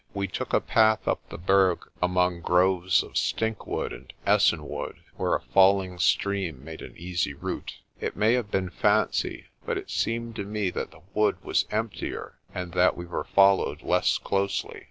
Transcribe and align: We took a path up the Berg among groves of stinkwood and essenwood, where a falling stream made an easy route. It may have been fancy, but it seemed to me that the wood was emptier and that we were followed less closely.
We 0.15 0.27
took 0.27 0.51
a 0.51 0.59
path 0.59 1.07
up 1.07 1.29
the 1.29 1.37
Berg 1.37 1.87
among 2.01 2.41
groves 2.41 3.03
of 3.03 3.11
stinkwood 3.15 3.93
and 3.93 4.11
essenwood, 4.25 4.95
where 5.15 5.35
a 5.35 5.41
falling 5.41 5.99
stream 5.99 6.63
made 6.65 6.81
an 6.81 6.95
easy 6.97 7.35
route. 7.35 7.77
It 7.99 8.15
may 8.15 8.33
have 8.33 8.49
been 8.49 8.71
fancy, 8.71 9.49
but 9.63 9.77
it 9.77 9.91
seemed 9.91 10.35
to 10.37 10.43
me 10.43 10.71
that 10.71 10.89
the 10.89 11.01
wood 11.13 11.37
was 11.43 11.67
emptier 11.69 12.39
and 12.51 12.71
that 12.73 12.97
we 12.97 13.05
were 13.05 13.25
followed 13.25 13.83
less 13.83 14.17
closely. 14.17 14.79